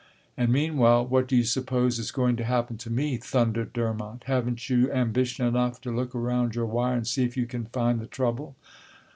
"And 0.35 0.51
meanwhile, 0.51 1.05
what 1.05 1.27
do 1.27 1.35
you 1.35 1.43
suppose 1.43 1.99
is 1.99 2.09
going 2.09 2.35
to 2.37 2.43
happen 2.43 2.75
to 2.79 2.89
me?" 2.89 3.17
thundered 3.17 3.71
Durmont. 3.71 4.23
"Haven't 4.23 4.67
you 4.67 4.91
ambition 4.91 5.45
enough 5.45 5.79
to 5.81 5.91
look 5.95 6.15
around 6.15 6.55
your 6.55 6.65
wire 6.65 6.95
and 6.97 7.05
see 7.05 7.23
if 7.23 7.37
you 7.37 7.45
can 7.45 7.65
find 7.65 7.99
the 7.99 8.07
trouble?" 8.07 8.55